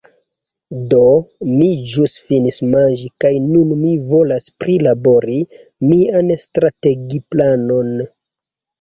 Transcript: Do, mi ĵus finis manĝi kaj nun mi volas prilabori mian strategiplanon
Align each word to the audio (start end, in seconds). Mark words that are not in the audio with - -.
Do, 0.93 1.01
mi 1.49 1.67
ĵus 1.91 2.15
finis 2.31 2.59
manĝi 2.71 3.13
kaj 3.25 3.33
nun 3.51 3.77
mi 3.83 3.93
volas 4.09 4.51
prilabori 4.65 5.41
mian 5.93 6.37
strategiplanon 6.49 7.99